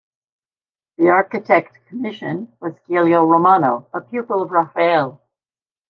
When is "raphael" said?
4.49-5.21